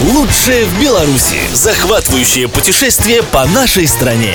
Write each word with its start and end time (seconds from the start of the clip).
Лучшее 0.00 0.64
в 0.64 0.80
Беларуси. 0.80 1.36
Захватывающее 1.52 2.48
путешествие 2.48 3.22
по 3.22 3.44
нашей 3.44 3.86
стране. 3.86 4.32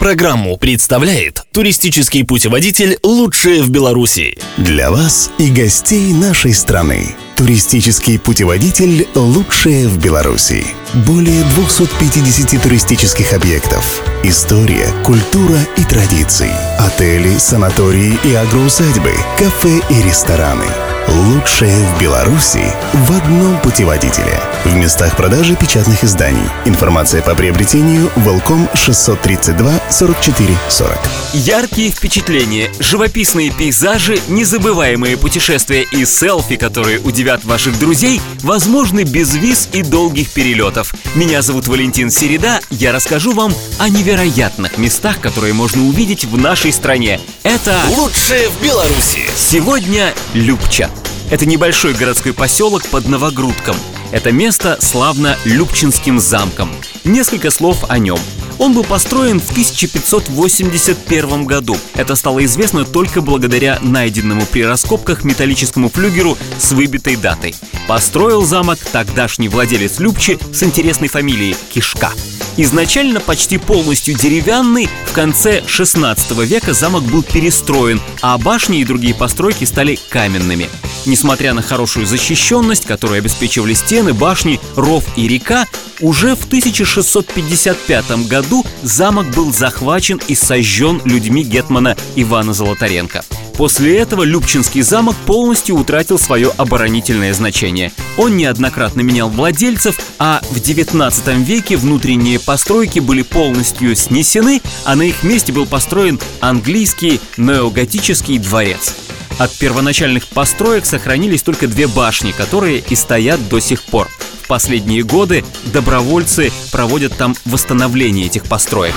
Программу 0.00 0.56
представляет 0.56 1.44
туристический 1.52 2.24
путеводитель 2.24 2.98
«Лучшее 3.04 3.62
в 3.62 3.70
Беларуси». 3.70 4.36
Для 4.56 4.90
вас 4.90 5.30
и 5.38 5.48
гостей 5.48 6.12
нашей 6.12 6.52
страны. 6.54 7.14
Туристический 7.36 8.18
путеводитель 8.18 9.06
«Лучшее 9.14 9.86
в 9.86 9.96
Беларуси». 10.02 10.66
Более 11.06 11.44
250 11.44 12.60
туристических 12.60 13.32
объектов. 13.32 14.02
История, 14.24 14.88
культура 15.04 15.58
и 15.76 15.84
традиции. 15.84 16.50
Отели, 16.80 17.38
санатории 17.38 18.18
и 18.24 18.34
агроусадьбы, 18.34 19.12
кафе 19.38 19.80
и 19.88 20.02
рестораны– 20.02 20.66
Лучшее 21.10 21.76
в 21.86 22.00
Беларуси 22.00 22.62
в 22.92 23.10
одном 23.10 23.58
путеводителе. 23.62 24.40
В 24.64 24.74
местах 24.76 25.16
продажи 25.16 25.56
печатных 25.56 26.04
изданий. 26.04 26.48
Информация 26.66 27.20
по 27.20 27.34
приобретению 27.34 28.12
Волком 28.14 28.68
632 28.74 29.80
44 29.90 30.56
40. 30.68 30.98
Яркие 31.32 31.90
впечатления, 31.90 32.70
живописные 32.78 33.50
пейзажи, 33.50 34.20
незабываемые 34.28 35.16
путешествия 35.16 35.82
и 35.82 36.04
селфи, 36.04 36.54
которые 36.54 37.00
удивят 37.00 37.44
ваших 37.44 37.76
друзей, 37.80 38.20
возможны 38.42 39.02
без 39.02 39.34
виз 39.34 39.68
и 39.72 39.82
долгих 39.82 40.30
перелетов. 40.30 40.94
Меня 41.16 41.42
зовут 41.42 41.66
Валентин 41.66 42.10
Середа, 42.12 42.60
я 42.70 42.92
расскажу 42.92 43.32
вам 43.32 43.52
о 43.80 43.88
невероятных 43.88 44.78
местах, 44.78 45.20
которые 45.20 45.54
можно 45.54 45.82
увидеть 45.82 46.24
в 46.24 46.36
нашей 46.36 46.72
стране. 46.72 47.20
Это... 47.42 47.80
Лучшее 47.96 48.48
в 48.48 48.62
Беларуси! 48.62 49.24
Сегодня 49.36 50.14
Любча. 50.34 50.88
Это 51.30 51.46
небольшой 51.46 51.94
городской 51.94 52.32
поселок 52.32 52.88
под 52.88 53.08
Новогрудком. 53.08 53.76
Это 54.10 54.32
место 54.32 54.78
славно 54.80 55.38
Любчинским 55.44 56.18
замком. 56.18 56.68
Несколько 57.04 57.52
слов 57.52 57.84
о 57.88 57.98
нем. 57.98 58.18
Он 58.58 58.74
был 58.74 58.82
построен 58.82 59.40
в 59.40 59.48
1581 59.52 61.44
году. 61.44 61.76
Это 61.94 62.16
стало 62.16 62.44
известно 62.44 62.84
только 62.84 63.20
благодаря 63.20 63.78
найденному 63.80 64.44
при 64.44 64.64
раскопках 64.64 65.22
металлическому 65.22 65.88
флюгеру 65.88 66.36
с 66.58 66.72
выбитой 66.72 67.14
датой. 67.14 67.54
Построил 67.86 68.44
замок 68.44 68.80
тогдашний 68.92 69.48
владелец 69.48 70.00
Любчи 70.00 70.36
с 70.52 70.64
интересной 70.64 71.08
фамилией 71.08 71.54
Кишка. 71.70 72.10
Изначально 72.56 73.20
почти 73.20 73.56
полностью 73.56 74.14
деревянный, 74.14 74.88
в 75.06 75.12
конце 75.12 75.62
16 75.66 76.32
века 76.38 76.74
замок 76.74 77.04
был 77.04 77.22
перестроен, 77.22 78.00
а 78.20 78.36
башни 78.36 78.80
и 78.80 78.84
другие 78.84 79.14
постройки 79.14 79.64
стали 79.64 79.98
каменными. 80.10 80.68
Несмотря 81.06 81.54
на 81.54 81.62
хорошую 81.62 82.06
защищенность, 82.06 82.86
которую 82.86 83.18
обеспечивали 83.18 83.74
стены, 83.74 84.12
башни, 84.12 84.60
ров 84.76 85.04
и 85.16 85.26
река, 85.28 85.66
уже 86.00 86.34
в 86.34 86.44
1655 86.46 88.26
году 88.28 88.64
замок 88.82 89.30
был 89.34 89.52
захвачен 89.52 90.20
и 90.28 90.34
сожжен 90.34 91.00
людьми 91.04 91.42
гетмана 91.42 91.96
Ивана 92.16 92.52
Золотаренко. 92.52 93.24
После 93.56 93.98
этого 93.98 94.22
Любчинский 94.22 94.80
замок 94.80 95.14
полностью 95.26 95.76
утратил 95.76 96.18
свое 96.18 96.50
оборонительное 96.56 97.34
значение. 97.34 97.92
Он 98.16 98.34
неоднократно 98.36 99.02
менял 99.02 99.28
владельцев, 99.28 99.98
а 100.18 100.40
в 100.50 100.60
19 100.60 101.46
веке 101.46 101.76
внутренние 101.76 102.40
постройки 102.40 103.00
были 103.00 103.20
полностью 103.20 103.94
снесены, 103.96 104.62
а 104.84 104.96
на 104.96 105.02
их 105.02 105.22
месте 105.22 105.52
был 105.52 105.66
построен 105.66 106.18
английский 106.40 107.20
неоготический 107.36 108.38
дворец. 108.38 108.94
От 109.40 109.56
первоначальных 109.56 110.26
построек 110.26 110.84
сохранились 110.84 111.42
только 111.42 111.66
две 111.66 111.86
башни, 111.86 112.30
которые 112.30 112.84
и 112.86 112.94
стоят 112.94 113.48
до 113.48 113.58
сих 113.58 113.82
пор. 113.84 114.06
В 114.42 114.46
последние 114.46 115.02
годы 115.02 115.46
добровольцы 115.72 116.52
проводят 116.70 117.16
там 117.16 117.34
восстановление 117.46 118.26
этих 118.26 118.44
построек. 118.44 118.94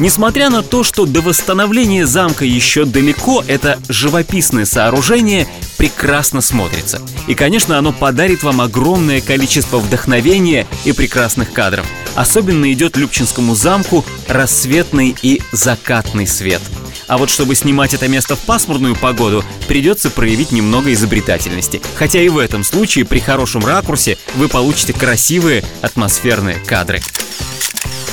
Несмотря 0.00 0.50
на 0.50 0.64
то, 0.64 0.82
что 0.82 1.06
до 1.06 1.20
восстановления 1.20 2.06
замка 2.06 2.44
еще 2.44 2.84
далеко, 2.84 3.44
это 3.46 3.78
живописное 3.88 4.64
сооружение 4.64 5.46
прекрасно 5.78 6.40
смотрится. 6.40 7.00
И, 7.28 7.36
конечно, 7.36 7.78
оно 7.78 7.92
подарит 7.92 8.42
вам 8.42 8.60
огромное 8.60 9.20
количество 9.20 9.78
вдохновения 9.78 10.66
и 10.84 10.90
прекрасных 10.90 11.52
кадров. 11.52 11.86
Особенно 12.16 12.72
идет 12.72 12.96
Любчинскому 12.96 13.54
замку 13.54 14.04
рассветный 14.26 15.14
и 15.22 15.40
закатный 15.52 16.26
свет. 16.26 16.62
А 17.06 17.18
вот 17.18 17.30
чтобы 17.30 17.54
снимать 17.54 17.94
это 17.94 18.08
место 18.08 18.36
в 18.36 18.40
пасмурную 18.40 18.96
погоду, 18.96 19.44
придется 19.68 20.10
проявить 20.10 20.52
немного 20.52 20.92
изобретательности. 20.92 21.80
Хотя 21.96 22.20
и 22.20 22.28
в 22.28 22.38
этом 22.38 22.64
случае 22.64 23.04
при 23.04 23.20
хорошем 23.20 23.64
ракурсе 23.64 24.18
вы 24.34 24.48
получите 24.48 24.92
красивые 24.92 25.64
атмосферные 25.82 26.56
кадры. 26.56 27.00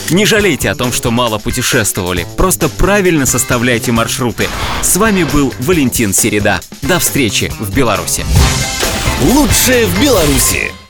Не 0.09 0.25
жалейте 0.25 0.69
о 0.69 0.75
том, 0.75 0.91
что 0.91 1.11
мало 1.11 1.39
путешествовали. 1.39 2.27
Просто 2.37 2.69
правильно 2.69 3.25
составляйте 3.25 3.91
маршруты. 3.91 4.47
С 4.81 4.97
вами 4.97 5.23
был 5.23 5.53
Валентин 5.59 6.13
Середа. 6.13 6.59
До 6.81 6.99
встречи 6.99 7.51
в 7.59 7.73
Беларуси. 7.73 8.25
Лучшее 9.21 9.85
в 9.85 10.01
Беларуси! 10.01 10.82